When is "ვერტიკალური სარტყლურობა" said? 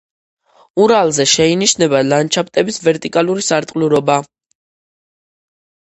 2.89-4.17